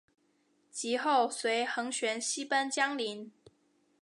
[0.71, 3.31] 及后随桓玄西奔江陵。